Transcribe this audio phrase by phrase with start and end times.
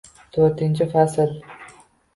[0.37, 1.39] To’rtinchi fasl